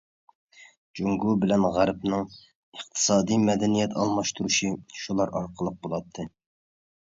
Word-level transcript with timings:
جۇڭگو 0.99 1.33
بىلەن 1.43 1.67
غەربىنىڭ 1.75 2.25
ئىقتىسادىي، 2.31 3.39
مەدەنىيەت 3.51 3.93
ئالماشتۇرۇشى 4.01 4.73
شۇلار 5.03 5.35
ئارقىلىق 5.43 5.79
بولاتتى. 5.85 6.27